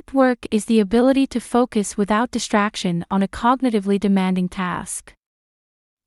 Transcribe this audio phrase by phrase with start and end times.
[0.00, 5.12] Deep work is the ability to focus without distraction on a cognitively demanding task.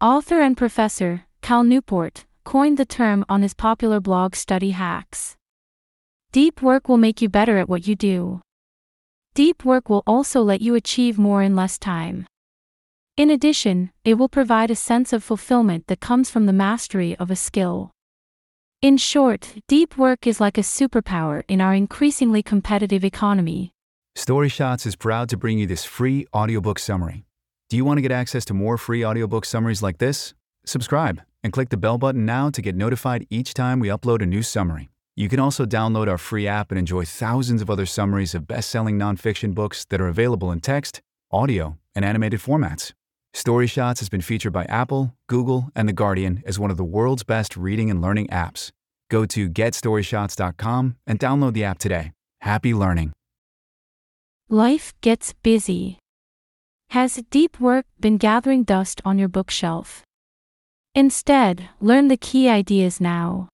[0.02, 5.36] Author and professor, Cal Newport, coined the term on his popular blog Study Hacks.
[6.32, 8.42] Deep work will make you better at what you do.
[9.36, 12.26] Deep work will also let you achieve more in less time.
[13.16, 17.30] In addition, it will provide a sense of fulfillment that comes from the mastery of
[17.30, 17.92] a skill.
[18.82, 23.73] In short, deep work is like a superpower in our increasingly competitive economy.
[24.16, 27.26] StoryShots is proud to bring you this free audiobook summary.
[27.70, 30.34] Do you want to get access to more free audiobook summaries like this?
[30.66, 34.26] Subscribe and click the bell button now to get notified each time we upload a
[34.26, 34.90] new summary.
[35.16, 38.70] You can also download our free app and enjoy thousands of other summaries of best
[38.70, 42.94] selling nonfiction books that are available in text, audio, and animated formats.
[43.36, 47.24] StoryShots has been featured by Apple, Google, and The Guardian as one of the world's
[47.24, 48.70] best reading and learning apps.
[49.10, 52.14] Go to getstoryshots.com and download the app today.
[52.42, 53.12] Happy learning.
[54.54, 55.98] Life gets busy.
[56.92, 60.04] Has deep work been gathering dust on your bookshelf?
[60.94, 63.50] Instead, learn the key ideas now.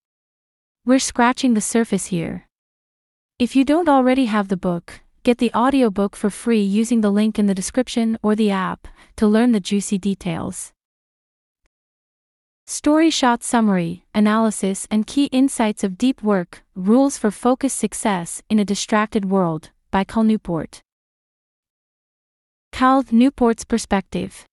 [0.85, 2.47] We're scratching the surface here.
[3.39, 7.39] If you don't already have the book, get the audiobook for free using the link
[7.39, 10.73] in the description or the app to learn the juicy details.
[12.67, 18.65] StoryShot summary, analysis, and key insights of deep work, rules for focused success in a
[18.65, 20.81] distracted world, by Cal Newport.
[22.79, 24.45] Cal Newport's perspective.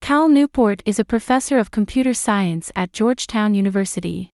[0.00, 4.30] Cal Newport is a professor of computer science at Georgetown University.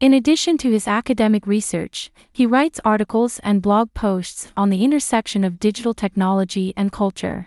[0.00, 5.44] In addition to his academic research, he writes articles and blog posts on the intersection
[5.44, 7.46] of digital technology and culture.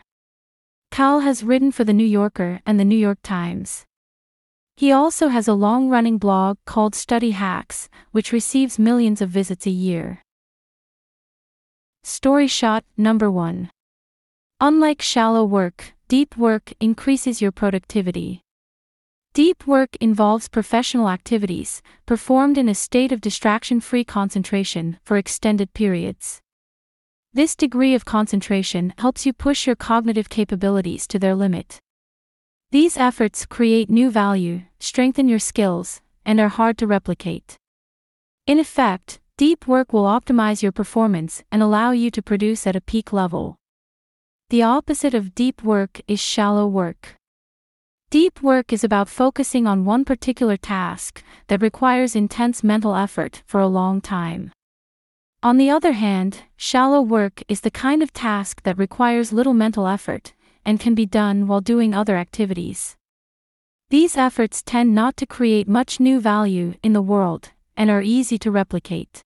[0.92, 3.84] Cal has written for The New Yorker and The New York Times.
[4.76, 9.66] He also has a long running blog called Study Hacks, which receives millions of visits
[9.66, 10.22] a year.
[12.04, 13.72] Story shot number 1.
[14.60, 18.42] Unlike shallow work, deep work increases your productivity.
[19.36, 25.76] Deep work involves professional activities, performed in a state of distraction free concentration for extended
[25.76, 26.42] periods.
[27.34, 31.80] This degree of concentration helps you push your cognitive capabilities to their limit.
[32.72, 37.58] These efforts create new value, strengthen your skills, and are hard to replicate.
[38.48, 42.82] In effect, deep work will optimize your performance and allow you to produce at a
[42.82, 43.56] peak level.
[44.50, 47.18] The opposite of deep work is shallow work.
[48.10, 53.60] Deep work is about focusing on one particular task that requires intense mental effort for
[53.60, 54.54] a long time.
[55.44, 59.86] On the other hand, shallow work is the kind of task that requires little mental
[59.86, 62.96] effort and can be done while doing other activities.
[63.90, 68.38] These efforts tend not to create much new value in the world and are easy
[68.38, 69.24] to replicate.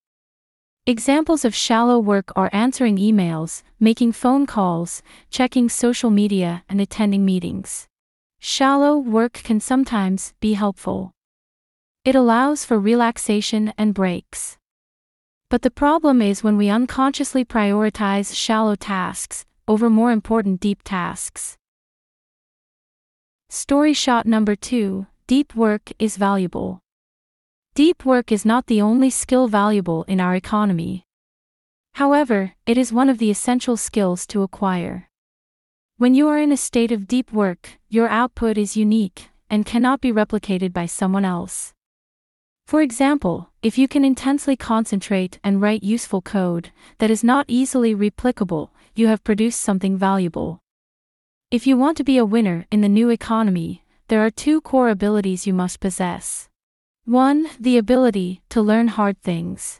[0.91, 7.23] Examples of shallow work are answering emails, making phone calls, checking social media, and attending
[7.23, 7.87] meetings.
[8.41, 11.13] Shallow work can sometimes be helpful.
[12.03, 14.57] It allows for relaxation and breaks.
[15.49, 21.55] But the problem is when we unconsciously prioritize shallow tasks over more important deep tasks.
[23.47, 26.81] Story shot number 2 Deep work is valuable.
[27.73, 31.05] Deep work is not the only skill valuable in our economy.
[31.93, 35.07] However, it is one of the essential skills to acquire.
[35.95, 40.01] When you are in a state of deep work, your output is unique and cannot
[40.01, 41.73] be replicated by someone else.
[42.67, 47.95] For example, if you can intensely concentrate and write useful code that is not easily
[47.95, 50.59] replicable, you have produced something valuable.
[51.51, 54.89] If you want to be a winner in the new economy, there are two core
[54.89, 56.49] abilities you must possess.
[57.05, 57.47] 1.
[57.59, 59.79] The ability to learn hard things.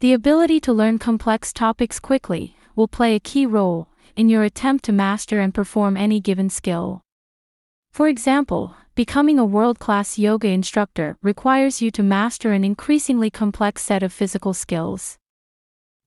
[0.00, 4.84] The ability to learn complex topics quickly will play a key role in your attempt
[4.84, 7.02] to master and perform any given skill.
[7.90, 13.80] For example, Becoming a world class yoga instructor requires you to master an increasingly complex
[13.84, 15.18] set of physical skills.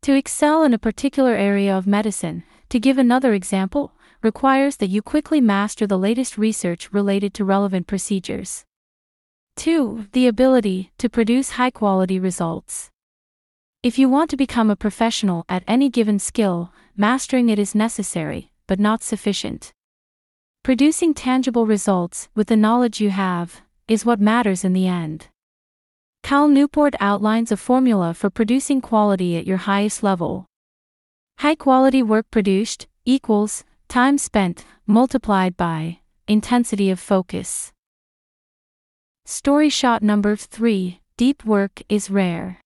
[0.01, 5.01] To excel in a particular area of medicine, to give another example, requires that you
[5.01, 8.65] quickly master the latest research related to relevant procedures.
[9.61, 10.07] 2.
[10.13, 12.89] The ability to produce high quality results.
[13.83, 18.51] If you want to become a professional at any given skill, mastering it is necessary,
[18.65, 19.71] but not sufficient.
[20.63, 25.27] Producing tangible results with the knowledge you have is what matters in the end.
[26.23, 30.47] Cal Newport outlines a formula for producing quality at your highest level.
[31.37, 37.71] High quality work produced equals time spent multiplied by intensity of focus.
[39.31, 42.59] Story shot number 3 Deep work is rare.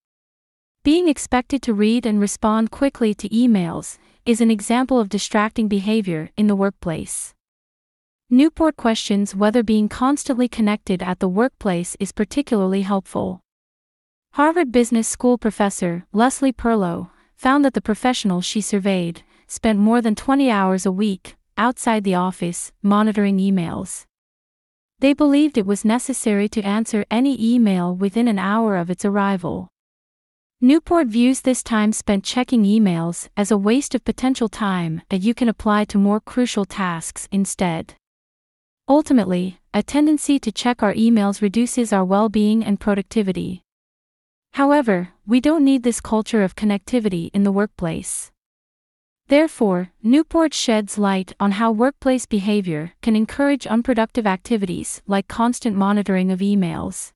[0.84, 6.32] Being expected to read and respond quickly to emails is an example of distracting behavior
[6.36, 7.34] in the workplace.
[8.30, 13.42] Newport questions whether being constantly connected at the workplace is particularly helpful.
[14.34, 20.16] Harvard Business School professor Leslie Perlow found that the professionals she surveyed spent more than
[20.16, 24.06] 20 hours a week outside the office monitoring emails.
[25.00, 29.68] They believed it was necessary to answer any email within an hour of its arrival.
[30.62, 35.34] Newport views this time spent checking emails as a waste of potential time that you
[35.34, 37.96] can apply to more crucial tasks instead.
[38.88, 43.64] Ultimately, a tendency to check our emails reduces our well being and productivity.
[44.54, 48.32] However, we don't need this culture of connectivity in the workplace.
[49.28, 56.32] Therefore, Newport sheds light on how workplace behavior can encourage unproductive activities like constant monitoring
[56.32, 57.12] of emails.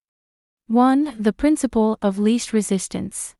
[0.65, 1.15] 1.
[1.19, 3.35] The principle of least resistance.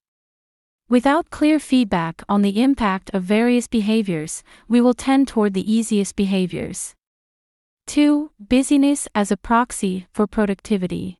[0.88, 6.16] Without clear feedback on the impact of various behaviors, we will tend toward the easiest
[6.16, 6.94] behaviors.
[7.88, 8.30] 2.
[8.40, 11.20] Busyness as a proxy for productivity.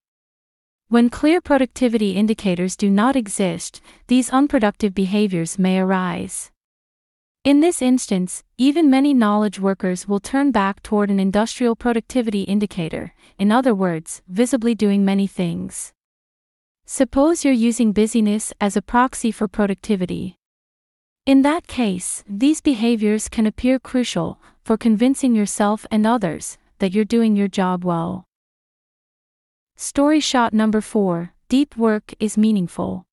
[0.88, 6.52] When clear productivity indicators do not exist, these unproductive behaviors may arise.
[7.46, 13.14] In this instance, even many knowledge workers will turn back toward an industrial productivity indicator,
[13.38, 15.94] in other words, visibly doing many things.
[16.86, 20.36] Suppose you're using busyness as a proxy for productivity.
[21.26, 27.06] In that case, these behaviors can appear crucial for convincing yourself and others that you're
[27.06, 28.26] doing your job well.
[29.78, 33.06] Story shot number 4 Deep work is meaningful.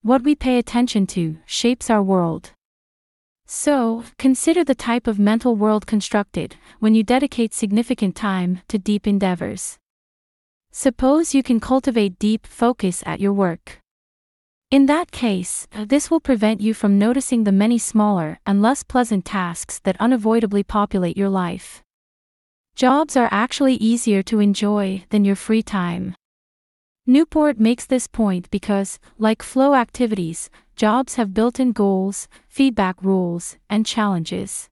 [0.00, 2.52] What we pay attention to shapes our world.
[3.46, 9.06] So, consider the type of mental world constructed when you dedicate significant time to deep
[9.06, 9.78] endeavors.
[10.72, 13.80] Suppose you can cultivate deep focus at your work.
[14.70, 19.24] In that case, this will prevent you from noticing the many smaller and less pleasant
[19.24, 21.82] tasks that unavoidably populate your life.
[22.74, 26.16] Jobs are actually easier to enjoy than your free time.
[27.06, 33.56] Newport makes this point because, like flow activities, jobs have built in goals, feedback rules,
[33.70, 34.68] and challenges.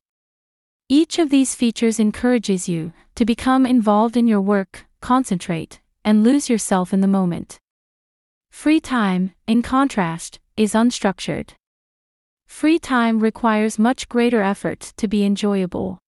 [0.88, 6.50] Each of these features encourages you to become involved in your work, concentrate, and lose
[6.50, 7.58] yourself in the moment.
[8.50, 11.50] Free time, in contrast, is unstructured.
[12.46, 15.98] Free time requires much greater effort to be enjoyable.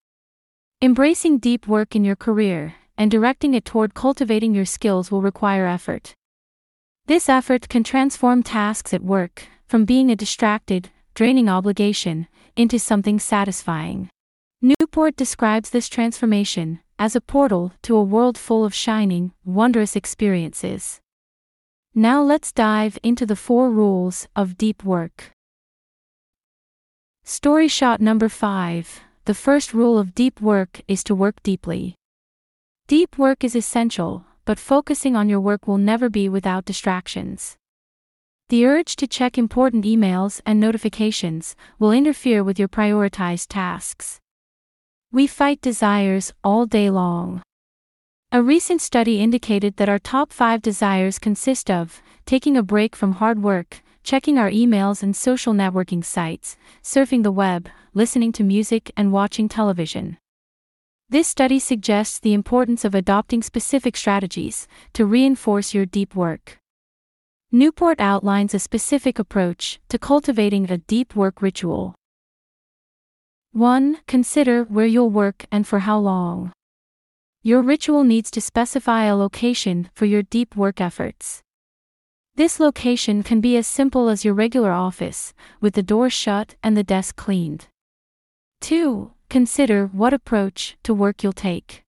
[0.83, 5.67] Embracing deep work in your career and directing it toward cultivating your skills will require
[5.67, 6.15] effort.
[7.07, 13.19] This effort can transform tasks at work from being a distracted, draining obligation into something
[13.19, 14.09] satisfying.
[14.63, 21.01] Newport describes this transformation as a portal to a world full of shining, wondrous experiences.
[21.93, 25.33] Now let's dive into the four rules of deep work.
[27.25, 31.97] Story shot number 5 The first rule of deep work is to work deeply.
[32.87, 37.57] Deep work is essential, but focusing on your work will never be without distractions.
[38.51, 44.21] The urge to check important emails and notifications will interfere with your prioritized tasks.
[45.11, 47.41] We fight desires all day long.
[48.33, 53.13] A recent study indicated that our top five desires consist of taking a break from
[53.13, 58.93] hard work, checking our emails and social networking sites, surfing the web, listening to music,
[58.95, 60.19] and watching television.
[61.09, 66.59] This study suggests the importance of adopting specific strategies to reinforce your deep work.
[67.55, 71.95] Newport outlines a specific approach to cultivating a deep work ritual.
[73.53, 73.99] 1.
[74.09, 76.51] Consider where you'll work and for how long.
[77.45, 81.43] Your ritual needs to specify a location for your deep work efforts.
[82.35, 86.77] This location can be as simple as your regular office, with the door shut and
[86.77, 87.69] the desk cleaned.
[88.63, 89.13] 2.
[89.31, 91.85] Consider what approach to work you'll take.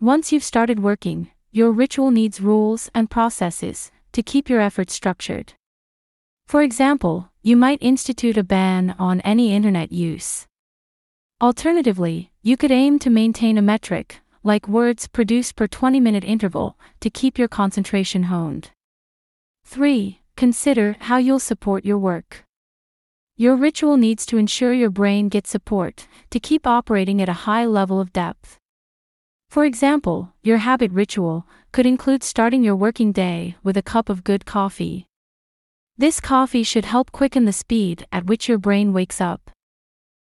[0.00, 5.54] Once you've started working, your ritual needs rules and processes to keep your efforts structured.
[6.46, 10.46] For example, you might institute a ban on any internet use.
[11.40, 16.78] Alternatively, you could aim to maintain a metric, like words produced per 20 minute interval,
[17.00, 18.70] to keep your concentration honed.
[19.64, 20.20] 3.
[20.36, 22.44] Consider how you'll support your work.
[23.36, 27.66] Your ritual needs to ensure your brain gets support to keep operating at a high
[27.66, 28.58] level of depth.
[29.50, 34.22] For example, your habit ritual could include starting your working day with a cup of
[34.22, 35.06] good coffee.
[35.96, 39.50] This coffee should help quicken the speed at which your brain wakes up.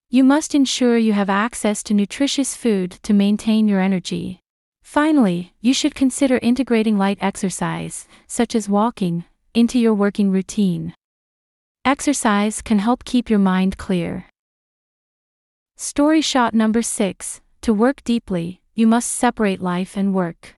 [0.09, 4.39] You must ensure you have access to nutritious food to maintain your energy.
[4.83, 10.93] Finally, you should consider integrating light exercise, such as walking, into your working routine.
[11.85, 14.25] Exercise can help keep your mind clear.
[15.77, 20.55] Story shot number 6 To work deeply, you must separate life and work.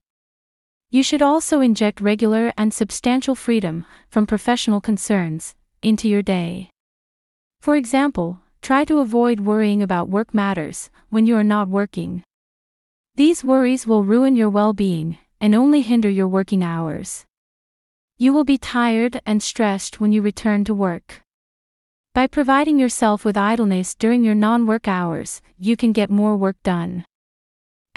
[0.90, 6.70] You should also inject regular and substantial freedom from professional concerns into your day.
[7.60, 12.24] For example, try to avoid worrying about work matters when you are not working.
[13.14, 17.24] These worries will ruin your well being and only hinder your working hours.
[18.16, 21.22] You will be tired and stressed when you return to work.
[22.14, 26.56] By providing yourself with idleness during your non work hours, you can get more work
[26.64, 27.04] done.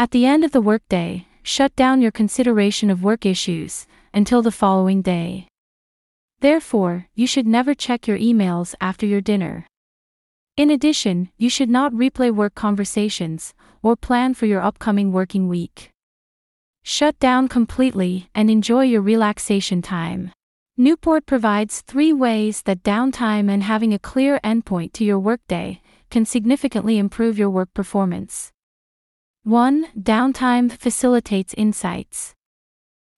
[0.02, 4.50] At the end of the workday, shut down your consideration of work issues until the
[4.50, 5.46] following day.
[6.40, 9.68] Therefore, you should never check your emails after your dinner.
[10.58, 13.54] In addition, you should not replay work conversations
[13.84, 15.92] or plan for your upcoming working week.
[16.82, 20.32] Shut down completely and enjoy your relaxation time.
[20.78, 25.80] Newport provides three ways that downtime and having a clear endpoint to your workday
[26.10, 28.52] can significantly improve your work performance.
[29.44, 29.88] 1.
[30.00, 32.36] Downtime facilitates insights.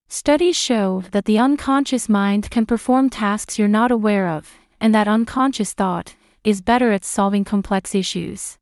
[0.07, 4.49] Studies show that the unconscious mind can perform tasks you're not aware of,
[4.79, 6.15] and that unconscious thought
[6.45, 8.57] is better at solving complex issues.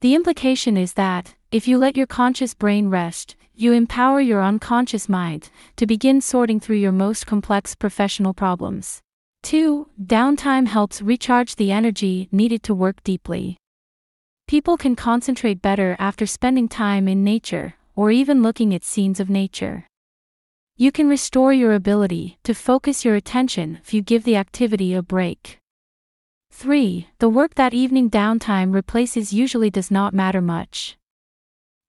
[0.00, 5.10] The implication is that, if you let your conscious brain rest, you empower your unconscious
[5.10, 9.02] mind to begin sorting through your most complex professional problems.
[9.42, 9.88] 2.
[10.02, 13.58] Downtime helps recharge the energy needed to work deeply.
[14.52, 19.30] People can concentrate better after spending time in nature, or even looking at scenes of
[19.30, 19.86] nature.
[20.76, 25.00] You can restore your ability to focus your attention if you give the activity a
[25.00, 25.56] break.
[26.50, 27.08] 3.
[27.18, 30.98] The work that evening downtime replaces usually does not matter much.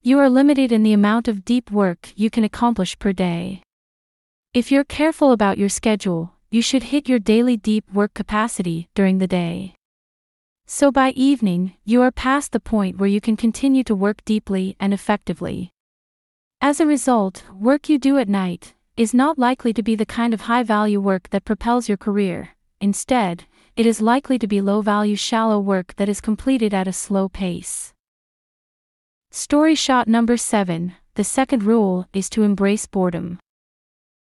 [0.01, 3.61] You are limited in the amount of deep work you can accomplish per day.
[4.53, 9.17] If you're careful about your schedule, you should hit your daily deep work capacity during
[9.17, 9.75] the day.
[10.65, 14.75] So by evening, you are past the point where you can continue to work deeply
[14.79, 15.71] and effectively.
[16.61, 20.33] As a result, work you do at night is not likely to be the kind
[20.33, 22.55] of high value work that propels your career.
[22.79, 23.43] Instead,
[23.75, 27.27] it is likely to be low value shallow work that is completed at a slow
[27.27, 27.93] pace.
[29.31, 33.39] Story shot number 7 The second rule is to embrace boredom.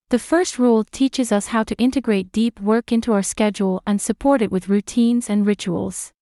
[0.09, 4.43] The first rule teaches us how to integrate deep work into our schedule and support
[4.43, 6.13] it with routines and rituals.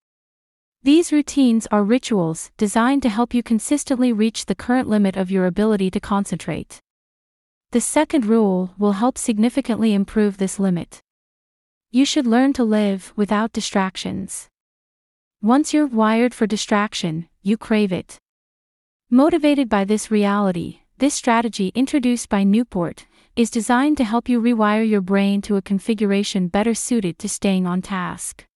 [0.82, 5.44] These routines are rituals designed to help you consistently reach the current limit of your
[5.44, 6.80] ability to concentrate.
[7.72, 11.00] The second rule will help significantly improve this limit.
[11.90, 14.48] You should learn to live without distractions.
[15.42, 18.18] Once you're wired for distraction, you crave it.
[19.10, 23.04] Motivated by this reality, this strategy introduced by Newport
[23.36, 27.66] is designed to help you rewire your brain to a configuration better suited to staying
[27.66, 28.46] on task.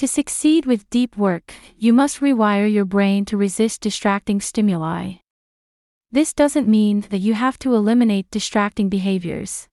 [0.00, 5.16] To succeed with deep work, you must rewire your brain to resist distracting stimuli.
[6.10, 9.68] This doesn't mean that you have to eliminate distracting behaviors.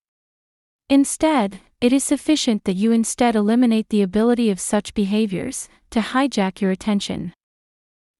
[0.90, 6.60] Instead, it is sufficient that you instead eliminate the ability of such behaviors to hijack
[6.60, 7.32] your attention.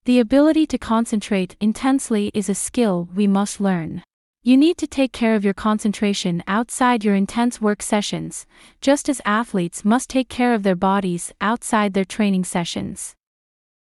[0.06, 4.02] The ability to concentrate intensely is a skill we must learn.
[4.44, 8.46] You need to take care of your concentration outside your intense work sessions,
[8.80, 13.14] just as athletes must take care of their bodies outside their training sessions.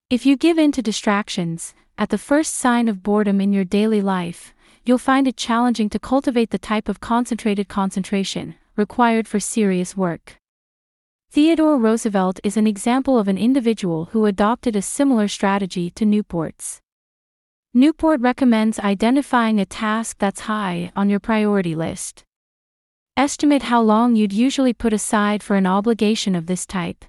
[0.10, 4.02] If you give in to distractions, at the first sign of boredom in your daily
[4.02, 9.96] life, you'll find it challenging to cultivate the type of concentrated concentration required for serious
[9.96, 10.36] work.
[11.30, 16.82] Theodore Roosevelt is an example of an individual who adopted a similar strategy to Newport's.
[17.74, 22.26] Newport recommends identifying a task that's high on your priority list.
[23.16, 27.06] Estimate how long you'd usually put aside for an obligation of this type.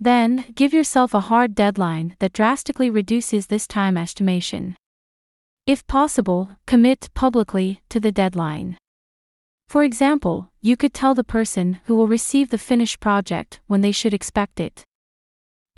[0.00, 4.74] Then, give yourself a hard deadline that drastically reduces this time estimation.
[5.68, 8.76] If possible, commit publicly to the deadline.
[9.68, 13.92] For example, you could tell the person who will receive the finished project when they
[13.92, 14.84] should expect it.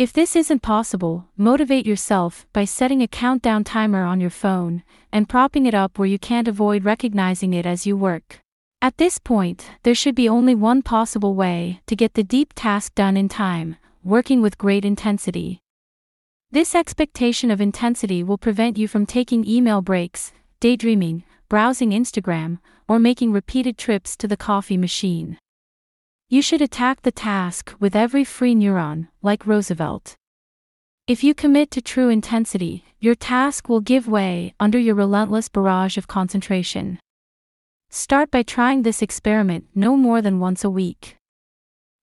[0.02, 4.82] If this isn't possible, motivate yourself by setting a countdown timer on your phone
[5.12, 8.40] and propping it up where you can't avoid recognizing it as you work.
[8.80, 12.96] At this point, there should be only one possible way to get the deep task
[12.96, 15.60] done in time working with great intensity.
[16.50, 22.98] This expectation of intensity will prevent you from taking email breaks, daydreaming, browsing Instagram, or
[22.98, 25.38] making repeated trips to the coffee machine.
[26.32, 30.16] You should attack the task with every free neuron, like Roosevelt.
[31.06, 35.98] If you commit to true intensity, your task will give way under your relentless barrage
[35.98, 36.98] of concentration.
[37.90, 41.18] Start by trying this experiment no more than once a week.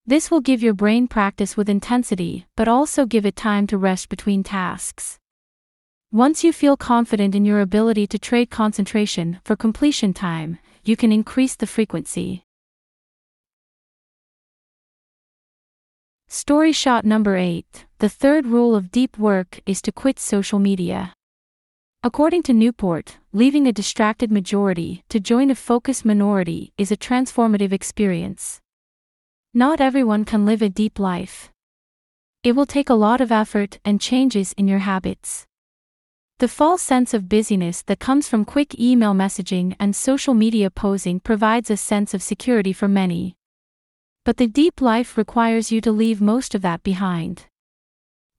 [0.06, 4.10] This will give your brain practice with intensity, but also give it time to rest
[4.10, 5.18] between tasks.
[6.12, 11.12] Once you feel confident in your ability to trade concentration for completion time, you can
[11.12, 12.44] increase the frequency.
[16.32, 21.16] Story shot number 8 The third rule of deep work is to quit social media.
[22.04, 27.72] According to Newport, leaving a distracted majority to join a focused minority is a transformative
[27.72, 28.62] experience.
[29.56, 31.50] Not everyone can live a deep life.
[32.44, 35.48] It will take a lot of effort and changes in your habits.
[36.38, 41.22] The false sense of busyness that comes from quick email messaging and social media posing
[41.22, 43.38] provides a sense of security for many.
[44.30, 47.48] But the deep life requires you to leave most of that behind.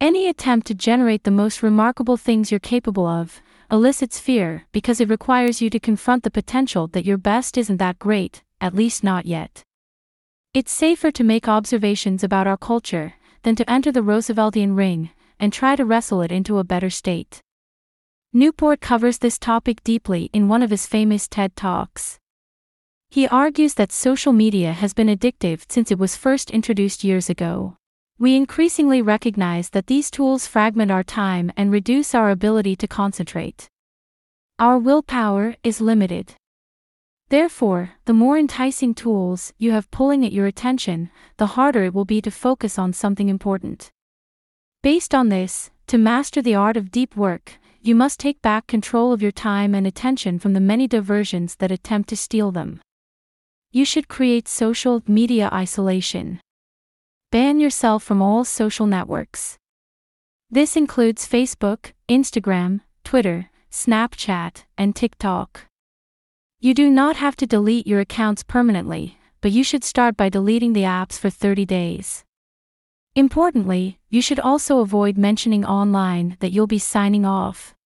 [0.00, 3.42] Any attempt to generate the most remarkable things you're capable of
[3.72, 7.98] elicits fear because it requires you to confront the potential that your best isn't that
[7.98, 9.64] great, at least not yet.
[10.54, 15.52] It's safer to make observations about our culture than to enter the Rooseveltian ring and
[15.52, 17.40] try to wrestle it into a better state.
[18.32, 22.19] Newport covers this topic deeply in one of his famous TED Talks.
[23.12, 27.76] He argues that social media has been addictive since it was first introduced years ago.
[28.20, 33.68] We increasingly recognize that these tools fragment our time and reduce our ability to concentrate.
[34.60, 36.34] Our willpower is limited.
[37.30, 42.04] Therefore, the more enticing tools you have pulling at your attention, the harder it will
[42.04, 43.90] be to focus on something important.
[44.84, 49.12] Based on this, to master the art of deep work, you must take back control
[49.12, 52.80] of your time and attention from the many diversions that attempt to steal them.
[53.72, 56.40] You should create social media isolation.
[57.30, 59.58] Ban yourself from all social networks.
[60.50, 65.66] This includes Facebook, Instagram, Twitter, Snapchat, and TikTok.
[66.58, 70.72] You do not have to delete your accounts permanently, but you should start by deleting
[70.72, 72.24] the apps for 30 days.
[73.14, 77.76] Importantly, you should also avoid mentioning online that you'll be signing off.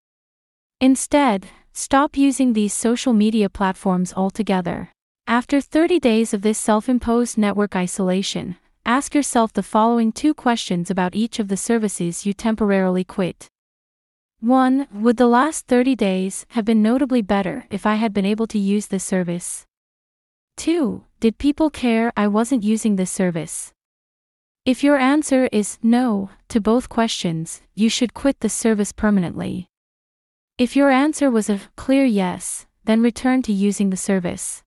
[0.80, 4.93] Instead, stop using these social media platforms altogether.
[5.26, 8.56] After 30 days of this self imposed network isolation,
[8.86, 13.48] Ask yourself the following two questions about each of the services you temporarily quit.
[14.40, 14.88] 1.
[14.92, 18.58] Would the last 30 days have been notably better if I had been able to
[18.58, 19.64] use this service?
[20.58, 21.02] 2.
[21.18, 23.72] Did people care I wasn't using this service?
[24.66, 29.66] If your answer is no to both questions, you should quit the service permanently.
[30.58, 34.62] If your answer was a clear yes, then return to using the service.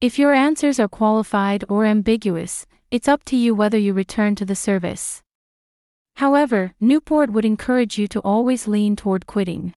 [0.00, 4.44] If your answers are qualified or ambiguous, it's up to you whether you return to
[4.44, 5.22] the service.
[6.14, 9.74] However, Newport would encourage you to always lean toward quitting.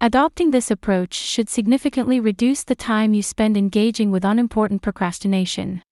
[0.00, 5.82] Adopting this approach should significantly reduce the time you spend engaging with unimportant procrastination.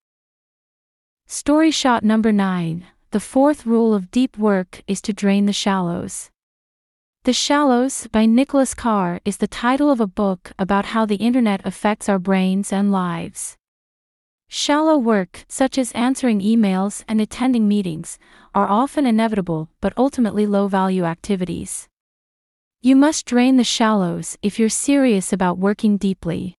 [1.27, 6.29] Story shot number 9 The fourth rule of deep work is to drain the shallows.
[7.25, 11.61] The Shallows by Nicholas Carr is the title of a book about how the internet
[11.63, 13.55] affects our brains and lives.
[14.49, 18.19] Shallow work, such as answering emails and attending meetings,
[18.53, 21.87] are often inevitable but ultimately low value activities.
[22.81, 26.55] You must drain the shallows if you're serious about working deeply.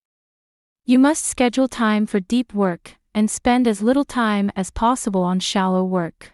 [0.87, 5.41] You must schedule time for deep work and spend as little time as possible on
[5.41, 6.33] shallow work.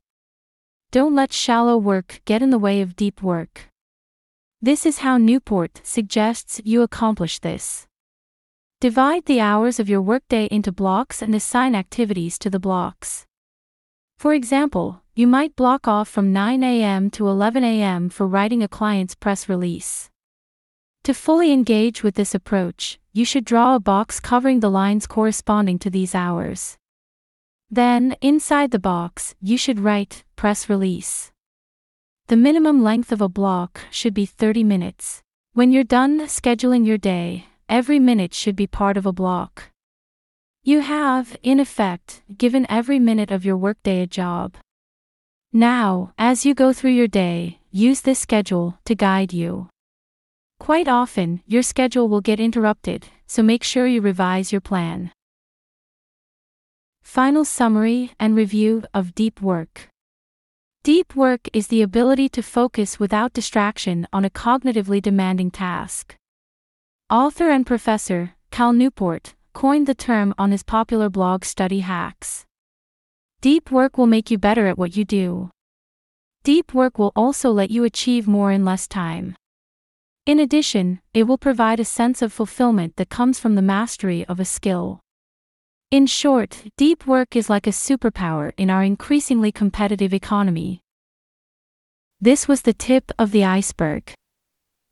[0.93, 3.70] Don't let shallow work get in the way of deep work.
[4.63, 7.87] This is how Newport suggests you accomplish this.
[8.79, 13.25] Divide the hours of your workday into blocks and assign activities to the blocks.
[14.19, 17.09] For example, you might block off from 9 a.m.
[17.13, 18.11] to 11 a.m.
[18.11, 20.11] for writing a client's press release.
[21.05, 25.79] To fully engage with this approach, you should draw a box covering the lines corresponding
[25.79, 26.77] to these hours.
[27.71, 31.30] Then, inside the box, you should write press release.
[32.31, 35.21] The minimum length of a block should be 30 minutes.
[35.55, 39.73] When you're done scheduling your day, every minute should be part of a block.
[40.63, 44.55] You have, in effect, given every minute of your workday a job.
[45.53, 49.69] Now, as you go through your day, use this schedule to guide you.
[50.61, 55.11] Quite often, your schedule will get interrupted, so make sure you revise your plan.
[57.03, 59.89] Final summary and review of deep work.
[60.83, 66.17] Deep work is the ability to focus without distraction on a cognitively demanding task.
[67.11, 72.47] Author and professor, Cal Newport, coined the term on his popular blog Study Hacks.
[73.43, 75.51] Deep work will make you better at what you do.
[76.45, 79.37] Deep work will also let you achieve more in less time.
[80.25, 84.41] In addition, it will provide a sense of fulfillment that comes from the mastery of
[84.41, 85.01] a skill.
[85.91, 90.83] In short, deep work is like a superpower in our increasingly competitive economy.
[92.21, 94.13] This was the tip of the iceberg.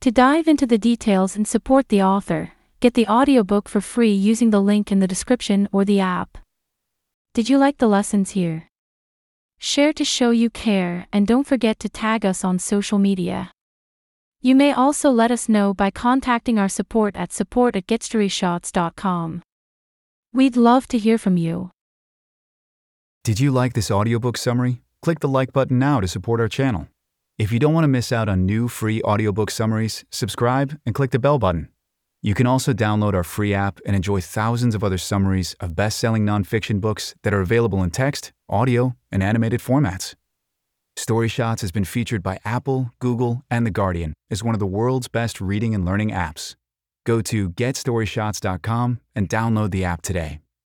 [0.01, 4.51] To dive into the details and support the author, get the audiobook for free using
[4.51, 6.37] the link in the description or the app.
[7.33, 8.67] Did you like the lessons here?
[9.61, 13.53] Share to show you care and don't forget to tag us on social media.
[14.41, 19.43] You may also let us know by contacting our support at support at getstoryshots.com.
[20.39, 21.73] We'd love to hear from you.
[23.25, 24.83] Did you like this audiobook summary?
[25.03, 26.87] Click the like button now to support our channel.
[27.39, 31.11] If you don't want to miss out on new free audiobook summaries, subscribe and click
[31.11, 31.71] the bell button.
[32.23, 35.99] You can also download our free app and enjoy thousands of other summaries of best
[35.99, 40.15] selling nonfiction books that are available in text, audio, and animated formats.
[40.97, 45.09] StoryShots has been featured by Apple, Google, and The Guardian as one of the world's
[45.09, 46.55] best reading and learning apps.
[47.09, 50.41] Go to getstoryshots.com and download the app today.